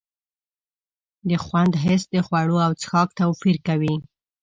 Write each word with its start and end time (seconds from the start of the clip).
د 1.29 1.31
خوند 1.43 1.73
حس 1.83 2.03
د 2.13 2.17
خوړو 2.25 2.57
او 2.65 2.71
څښاک 2.81 3.09
توپیر 3.19 3.57
کوي. 3.67 3.95